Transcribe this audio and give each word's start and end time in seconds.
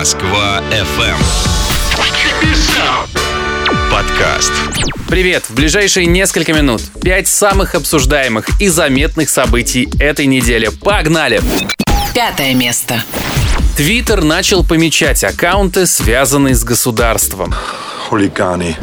Москва 0.00 0.62
FM. 0.70 1.18
Подкаст. 3.90 4.50
Привет! 5.10 5.44
В 5.44 5.54
ближайшие 5.54 6.06
несколько 6.06 6.54
минут 6.54 6.80
пять 7.02 7.28
самых 7.28 7.74
обсуждаемых 7.74 8.46
и 8.62 8.68
заметных 8.68 9.28
событий 9.28 9.90
этой 9.98 10.24
недели. 10.24 10.70
Погнали! 10.70 11.42
Пятое 12.14 12.54
место. 12.54 13.04
Твиттер 13.76 14.24
начал 14.24 14.64
помечать 14.64 15.22
аккаунты, 15.22 15.84
связанные 15.84 16.54
с 16.54 16.64
государством. 16.64 17.54
хулиганы. 18.08 18.78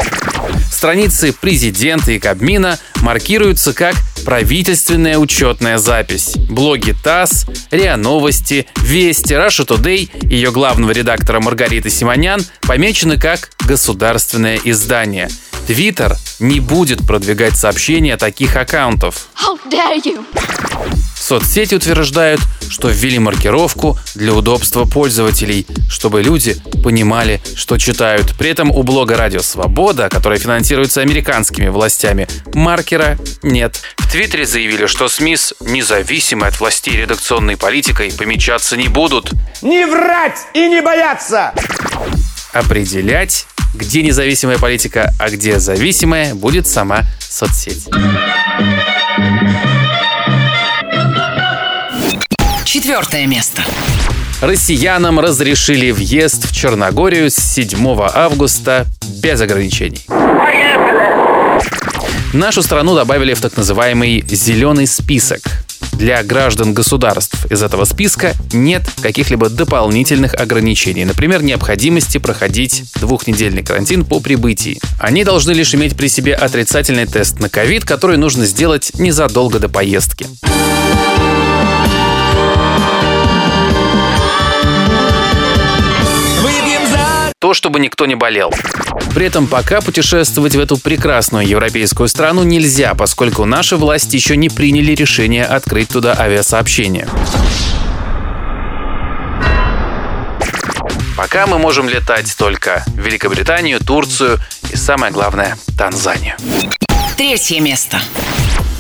Страницы 0.72 1.34
президента 1.34 2.12
и 2.12 2.20
Кабмина 2.20 2.78
маркируются 3.02 3.74
как 3.74 3.96
правительственная 4.28 5.18
учетная 5.20 5.78
запись. 5.78 6.36
Блоги 6.50 6.94
ТАСС, 7.02 7.46
РИА 7.72 7.96
Новости, 7.96 8.68
Вести, 8.82 9.34
Раша 9.34 9.64
Тудей 9.64 10.12
и 10.22 10.36
ее 10.36 10.52
главного 10.52 10.92
редактора 10.92 11.40
Маргариты 11.40 11.90
Симонян 11.90 12.42
помечены 12.64 13.18
как 13.18 13.52
государственное 13.66 14.60
издание. 14.66 15.30
Твиттер 15.66 16.18
не 16.42 16.60
будет 16.60 17.08
продвигать 17.08 17.56
сообщения 17.56 18.18
таких 18.18 18.58
аккаунтов. 18.58 19.30
How 19.34 19.58
dare 19.72 20.04
you! 20.04 21.07
Соцсети 21.28 21.76
утверждают, 21.76 22.40
что 22.70 22.88
ввели 22.88 23.20
маркировку 23.20 24.00
для 24.16 24.34
удобства 24.34 24.86
пользователей, 24.86 25.68
чтобы 25.90 26.24
люди 26.24 26.56
понимали, 26.86 27.42
что 27.54 27.78
читают. 27.78 28.34
При 28.38 28.50
этом 28.50 28.72
у 28.72 28.82
блога 28.82 29.18
«Радио 29.18 29.42
Свобода», 29.42 30.08
которое 30.08 30.40
финансируется 30.40 31.02
американскими 31.02 31.68
властями, 31.68 32.30
маркера 32.54 33.18
нет. 33.44 33.82
В 33.98 34.10
Твиттере 34.10 34.46
заявили, 34.46 34.86
что 34.86 35.10
СМИ 35.10 35.36
с 35.36 35.54
независимой 35.60 36.48
от 36.48 36.62
властей 36.62 36.96
редакционной 36.96 37.58
политикой 37.58 38.10
помечаться 38.14 38.78
не 38.78 38.88
будут. 38.88 39.34
Не 39.62 39.86
врать 39.86 40.48
и 40.54 40.66
не 40.70 40.82
бояться! 40.82 41.54
Определять, 42.54 43.48
где 43.74 44.02
независимая 44.02 44.60
политика, 44.60 45.14
а 45.20 45.30
где 45.30 45.60
зависимая, 45.60 46.36
будет 46.36 46.68
сама 46.68 47.02
соцсеть. 47.20 47.90
Четвертое 52.98 53.28
место. 53.28 53.64
Россиянам 54.42 55.20
разрешили 55.20 55.92
въезд 55.92 56.50
в 56.50 56.52
Черногорию 56.52 57.30
с 57.30 57.36
7 57.36 57.78
августа 58.12 58.88
без 59.22 59.40
ограничений. 59.40 60.02
Нашу 62.34 62.64
страну 62.64 62.96
добавили 62.96 63.36
в 63.36 63.40
так 63.40 63.56
называемый 63.56 64.26
«зеленый 64.28 64.88
список». 64.88 65.42
Для 65.92 66.24
граждан 66.24 66.74
государств 66.74 67.46
из 67.52 67.62
этого 67.62 67.86
списка 67.86 68.34
нет 68.52 68.82
каких-либо 69.00 69.50
дополнительных 69.50 70.34
ограничений. 70.34 71.06
Например, 71.06 71.44
необходимости 71.44 72.18
проходить 72.18 72.84
двухнедельный 72.96 73.62
карантин 73.62 74.06
по 74.06 74.20
прибытии. 74.20 74.80
Они 75.00 75.24
должны 75.24 75.52
лишь 75.52 75.76
иметь 75.76 75.96
при 75.96 76.08
себе 76.08 76.34
отрицательный 76.34 77.06
тест 77.06 77.40
на 77.40 77.48
ковид, 77.48 77.86
который 77.86 78.18
нужно 78.18 78.48
сделать 78.48 78.92
незадолго 78.98 79.60
до 79.60 79.70
поездки. 79.70 80.26
То, 87.40 87.54
чтобы 87.54 87.80
никто 87.80 88.06
не 88.06 88.16
болел. 88.16 88.52
При 89.14 89.28
этом 89.28 89.48
пока 89.48 89.82
путешествовать 89.82 90.56
в 90.56 90.60
эту 90.60 90.78
прекрасную 90.78 91.48
европейскую 91.48 92.08
страну 92.08 92.44
нельзя, 92.44 92.96
поскольку 92.96 93.46
наши 93.46 93.78
власти 93.78 94.16
еще 94.16 94.36
не 94.36 94.50
приняли 94.50 94.94
решение 94.94 95.46
открыть 95.46 95.90
туда 95.90 96.16
авиасообщение. 96.18 97.08
Пока 101.16 101.48
мы 101.48 101.58
можем 101.58 101.90
летать 101.90 102.36
только 102.38 102.84
в 102.88 103.00
Великобританию, 103.00 103.80
Турцию 103.80 104.40
и, 104.72 104.76
самое 104.76 105.12
главное, 105.12 105.58
Танзанию. 105.78 106.36
Третье 107.18 107.60
место. 107.60 108.00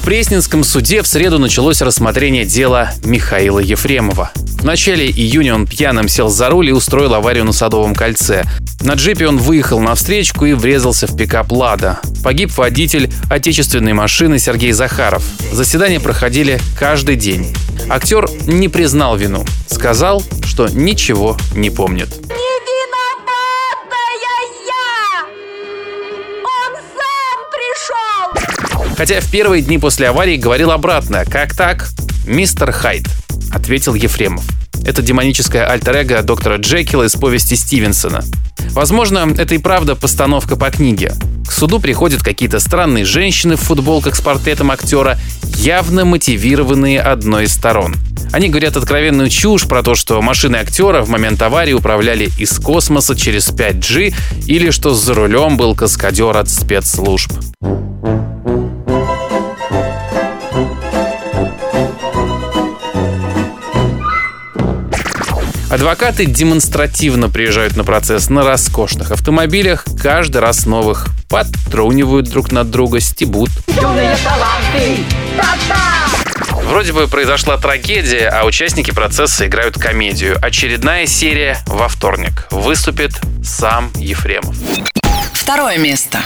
Пресненском 0.08 0.64
суде 0.64 1.02
в 1.02 1.08
среду 1.08 1.38
началось 1.38 1.82
рассмотрение 1.82 2.46
дела 2.46 2.92
Михаила 3.04 3.60
Ефремова. 3.60 4.32
В 4.36 4.64
начале 4.64 5.12
июня 5.12 5.54
он 5.54 5.68
пьяным 5.68 6.08
сел 6.08 6.30
за 6.30 6.48
руль 6.48 6.70
и 6.70 6.72
устроил 6.72 7.14
аварию 7.14 7.44
на 7.44 7.52
Садовом 7.52 7.94
кольце. 7.94 8.46
На 8.80 8.94
джипе 8.94 9.28
он 9.28 9.38
выехал 9.38 9.82
на 9.82 9.96
встречку 9.96 10.46
и 10.46 10.54
врезался 10.54 11.08
в 11.08 11.18
пикап 11.18 11.52
«Лада». 11.52 12.00
Погиб 12.24 12.58
водитель 12.58 13.12
отечественной 13.30 13.92
машины 13.92 14.40
Сергей 14.40 14.72
Захаров. 14.72 15.26
Заседания 15.52 16.00
проходили 16.00 16.62
каждый 16.80 17.18
день. 17.18 17.54
Актер 17.90 18.30
не 18.48 18.70
признал 18.70 19.18
вину. 19.18 19.44
Сказал, 19.70 20.24
что 20.46 20.70
ничего 20.70 21.36
не 21.54 21.70
помнит. 21.70 22.08
Хотя 28.98 29.22
в 29.22 29.30
первые 29.30 29.62
дни 29.62 29.78
после 29.78 30.08
аварии 30.08 30.38
говорил 30.38 30.72
обратно. 30.72 31.24
Как 31.24 31.54
так? 31.56 31.90
Мистер 32.26 32.72
Хайд, 32.72 33.08
ответил 33.54 33.94
Ефремов. 33.94 34.44
Это 34.86 35.04
демоническое 35.04 35.70
альтер-эго 35.70 36.24
доктора 36.24 36.58
Джекила 36.58 37.04
из 37.04 37.14
повести 37.14 37.54
Стивенсона. 37.54 38.24
Возможно, 38.72 39.32
это 39.38 39.54
и 39.54 39.60
правда 39.60 39.96
постановка 39.96 40.56
по 40.56 40.72
книге. 40.72 41.14
К 41.48 41.52
суду 41.52 41.80
приходят 41.80 42.24
какие-то 42.24 42.60
странные 42.60 43.06
женщины 43.06 43.56
в 43.56 43.62
футболках 43.62 44.16
с 44.16 44.22
портретом 44.22 44.72
актера, 44.72 45.20
явно 45.58 46.04
мотивированные 46.04 47.00
одной 47.00 47.46
из 47.46 47.54
сторон. 47.54 47.96
Они 48.34 48.50
говорят 48.50 48.78
откровенную 48.78 49.30
чушь 49.30 49.68
про 49.68 49.84
то, 49.84 49.94
что 49.94 50.22
машины 50.24 50.56
актера 50.56 51.04
в 51.04 51.10
момент 51.10 51.42
аварии 51.42 51.74
управляли 51.74 52.30
из 52.40 52.58
космоса 52.58 53.16
через 53.16 53.50
5G 53.50 54.16
или 54.48 54.72
что 54.72 54.96
за 54.96 55.14
рулем 55.14 55.56
был 55.56 55.76
каскадер 55.76 56.36
от 56.36 56.50
спецслужб. 56.50 57.32
Адвокаты 65.78 66.26
демонстративно 66.26 67.30
приезжают 67.30 67.78
на 67.78 67.84
процесс 67.84 68.32
на 68.32 68.44
роскошных 68.44 69.12
автомобилях, 69.12 69.86
каждый 70.02 70.42
раз 70.42 70.66
новых. 70.66 71.06
Подтрунивают 71.30 72.28
друг 72.28 72.52
над 72.52 72.72
друга, 72.72 73.00
стебут. 73.00 73.52
Вроде 76.64 76.94
бы 76.94 77.08
произошла 77.08 77.58
трагедия, 77.58 78.28
а 78.30 78.46
участники 78.46 78.90
процесса 78.90 79.46
играют 79.46 79.78
комедию. 79.78 80.40
Очередная 80.42 81.06
серия 81.06 81.60
во 81.68 81.88
вторник. 81.88 82.48
Выступит 82.50 83.12
сам 83.44 83.92
Ефремов. 83.98 84.56
Второе 85.32 85.78
место. 85.78 86.24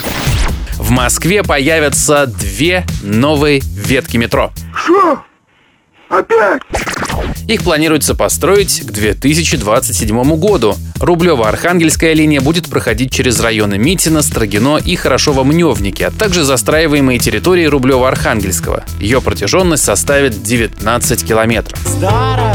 В 0.78 0.92
Москве 0.92 1.44
появятся 1.44 2.26
две 2.26 2.86
новые 3.04 3.60
ветки 3.60 4.16
метро. 4.16 4.54
Что? 4.74 5.26
Опять? 6.12 6.62
Их 7.48 7.64
планируется 7.64 8.16
построить 8.16 8.82
к 8.82 8.92
2027 8.92 10.36
году. 10.36 10.76
Рублево-Архангельская 11.00 12.14
линия 12.14 12.42
будет 12.42 12.70
проходить 12.70 13.12
через 13.12 13.40
районы 13.40 13.78
Митина, 13.78 14.22
Строгино 14.22 14.78
и 14.78 14.96
Хорошово-Мневники, 14.96 16.04
а 16.04 16.12
также 16.12 16.44
застраиваемые 16.44 17.18
территории 17.18 17.66
Рублева-Архангельского. 17.66 18.84
Ее 19.00 19.22
протяженность 19.22 19.84
составит 19.84 20.44
19 20.44 21.26
километров. 21.26 21.80
Здорово, 21.86 22.51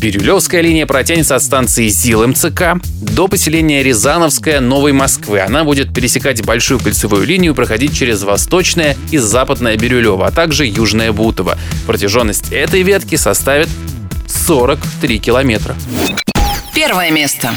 Бирюлевская 0.00 0.62
линия 0.62 0.86
протянется 0.86 1.36
от 1.36 1.42
станции 1.42 1.88
ЗИЛ 1.88 2.28
МЦК 2.28 2.80
до 3.02 3.28
поселения 3.28 3.82
Рязановская 3.82 4.60
Новой 4.60 4.92
Москвы. 4.92 5.40
Она 5.40 5.62
будет 5.62 5.92
пересекать 5.92 6.42
большую 6.42 6.80
кольцевую 6.80 7.26
линию 7.26 7.54
проходить 7.54 7.94
через 7.94 8.22
Восточное 8.22 8.96
и 9.10 9.18
Западное 9.18 9.76
Бирюлево, 9.76 10.26
а 10.26 10.30
также 10.30 10.64
Южное 10.64 11.12
Бутово. 11.12 11.58
Протяженность 11.86 12.50
этой 12.50 12.80
ветки 12.80 13.16
составит 13.16 13.68
43 14.26 15.18
километра. 15.18 15.76
Первое 16.74 17.10
место. 17.10 17.52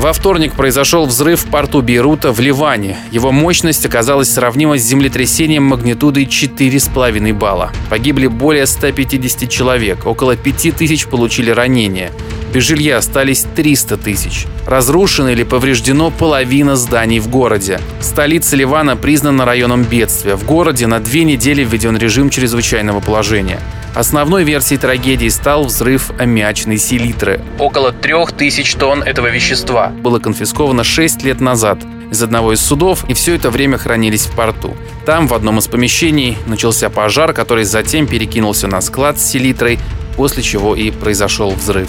Во 0.00 0.14
вторник 0.14 0.54
произошел 0.54 1.04
взрыв 1.04 1.44
в 1.44 1.50
порту 1.50 1.82
Бейрута 1.82 2.32
в 2.32 2.40
Ливане. 2.40 2.96
Его 3.10 3.32
мощность 3.32 3.84
оказалась 3.84 4.32
сравнима 4.32 4.78
с 4.78 4.82
землетрясением 4.82 5.64
магнитудой 5.64 6.24
4,5 6.24 7.34
балла. 7.34 7.70
Погибли 7.90 8.26
более 8.26 8.64
150 8.64 9.50
человек, 9.50 10.06
около 10.06 10.36
5 10.36 10.74
тысяч 10.74 11.06
получили 11.06 11.50
ранения. 11.50 12.12
Без 12.50 12.62
жилья 12.62 12.96
остались 12.96 13.44
300 13.54 13.98
тысяч. 13.98 14.46
Разрушено 14.66 15.28
или 15.28 15.42
повреждено 15.42 16.10
половина 16.10 16.76
зданий 16.76 17.18
в 17.18 17.28
городе. 17.28 17.78
Столица 18.00 18.56
Ливана 18.56 18.96
признана 18.96 19.44
районом 19.44 19.82
бедствия. 19.82 20.34
В 20.34 20.46
городе 20.46 20.86
на 20.86 21.00
две 21.00 21.24
недели 21.24 21.62
введен 21.62 21.98
режим 21.98 22.30
чрезвычайного 22.30 23.00
положения. 23.00 23.60
Основной 23.94 24.44
версией 24.44 24.80
трагедии 24.80 25.28
стал 25.28 25.64
взрыв 25.64 26.10
аммиачной 26.18 26.78
селитры. 26.78 27.40
Около 27.58 27.92
3000 27.92 28.76
тонн 28.76 29.02
этого 29.02 29.28
вещества 29.28 29.88
было 29.88 30.18
конфисковано 30.18 30.84
6 30.84 31.22
лет 31.24 31.40
назад 31.40 31.78
из 32.10 32.22
одного 32.22 32.52
из 32.52 32.60
судов, 32.60 33.04
и 33.08 33.14
все 33.14 33.34
это 33.34 33.50
время 33.50 33.78
хранились 33.78 34.26
в 34.26 34.34
порту. 34.34 34.76
Там, 35.06 35.28
в 35.28 35.34
одном 35.34 35.58
из 35.58 35.68
помещений, 35.68 36.36
начался 36.46 36.90
пожар, 36.90 37.32
который 37.32 37.64
затем 37.64 38.06
перекинулся 38.06 38.66
на 38.66 38.80
склад 38.80 39.18
с 39.18 39.24
селитрой, 39.24 39.78
после 40.16 40.42
чего 40.42 40.74
и 40.74 40.90
произошел 40.90 41.50
взрыв. 41.50 41.88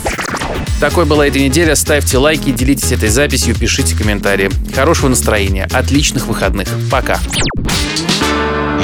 Такой 0.79 1.05
была 1.05 1.27
эта 1.27 1.39
неделя. 1.39 1.75
Ставьте 1.75 2.17
лайки, 2.17 2.51
делитесь 2.51 2.91
этой 2.91 3.09
записью, 3.09 3.55
пишите 3.55 3.95
комментарии. 3.95 4.49
Хорошего 4.73 5.09
настроения, 5.09 5.67
отличных 5.71 6.27
выходных. 6.27 6.67
Пока. 6.89 7.19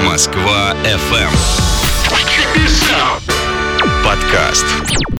Москва 0.06 0.76
FM. 0.84 1.77
Подкаст. 4.04 5.08